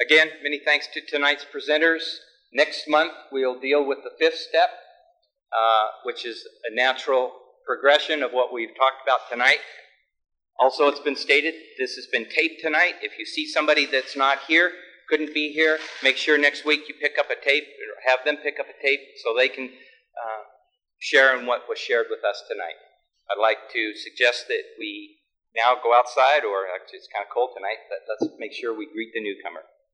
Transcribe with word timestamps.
Again, 0.00 0.28
many 0.42 0.58
thanks 0.64 0.88
to 0.94 1.00
tonight's 1.02 1.44
presenters. 1.44 2.02
Next 2.54 2.88
month, 2.88 3.12
we'll 3.30 3.60
deal 3.60 3.86
with 3.86 3.98
the 4.02 4.10
fifth 4.18 4.38
step, 4.38 4.70
uh, 5.52 5.86
which 6.04 6.24
is 6.24 6.42
a 6.70 6.74
natural 6.74 7.32
progression 7.66 8.22
of 8.22 8.32
what 8.32 8.50
we've 8.50 8.74
talked 8.76 9.02
about 9.04 9.30
tonight. 9.30 9.58
Also, 10.58 10.88
it's 10.88 11.00
been 11.00 11.16
stated, 11.16 11.54
this 11.78 11.96
has 11.96 12.06
been 12.06 12.26
taped 12.30 12.62
tonight. 12.62 12.94
If 13.02 13.18
you 13.18 13.26
see 13.26 13.46
somebody 13.46 13.84
that's 13.84 14.16
not 14.16 14.38
here, 14.48 14.72
couldn't 15.10 15.34
be 15.34 15.52
here, 15.52 15.78
make 16.02 16.16
sure 16.16 16.38
next 16.38 16.64
week 16.64 16.88
you 16.88 16.94
pick 17.00 17.18
up 17.18 17.26
a 17.30 17.44
tape, 17.44 17.64
or 17.64 18.10
have 18.10 18.24
them 18.24 18.36
pick 18.42 18.58
up 18.58 18.66
a 18.66 18.82
tape 18.82 19.00
so 19.22 19.34
they 19.36 19.48
can 19.48 19.66
uh, 19.66 20.42
share 20.98 21.38
in 21.38 21.44
what 21.44 21.68
was 21.68 21.78
shared 21.78 22.06
with 22.08 22.24
us 22.24 22.42
tonight. 22.48 22.78
I'd 23.30 23.40
like 23.40 23.70
to 23.74 23.92
suggest 23.94 24.48
that 24.48 24.62
we 24.78 25.18
now 25.54 25.74
go 25.82 25.92
outside, 25.94 26.44
or 26.44 26.66
actually 26.74 26.98
it's 26.98 27.08
kind 27.12 27.26
of 27.26 27.34
cold 27.34 27.50
tonight, 27.54 27.84
but 27.90 27.98
let's 28.08 28.34
make 28.38 28.52
sure 28.52 28.72
we 28.72 28.88
greet 28.90 29.12
the 29.12 29.20
newcomer. 29.20 29.60